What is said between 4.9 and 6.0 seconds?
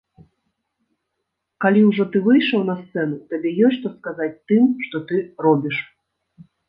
ты робіш.